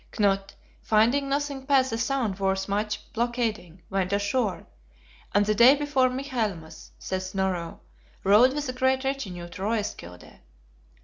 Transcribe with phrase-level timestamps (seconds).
[0.11, 4.65] Knut, finding nothing pass the Sound worth much blockading, went ashore;
[5.31, 7.81] "and the day before Michaelmas," says Snorro,
[8.23, 10.39] "rode with a great retinue to Roeskilde."